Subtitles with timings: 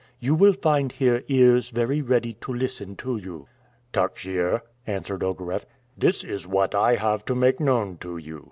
[0.19, 3.45] You will find here ears very ready to listen to you."
[3.93, 8.39] "Takhsir," answered Ogareff, "this is what I have to make known to you."